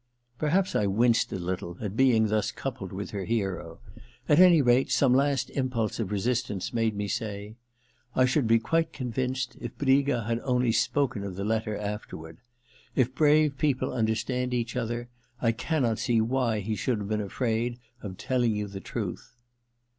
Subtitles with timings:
[0.39, 3.77] Perhaps I winced a little at being thus coupled with her hero;
[4.27, 7.55] at any rate, some last impulse of resistance made me say:
[8.15, 12.39] ^ I should be quite convinced, if Briga had only spoken of the letter afterward.
[12.95, 15.07] If brave people understand each other,
[15.39, 19.35] I cannot see why he should have been afraid of telling you the truth.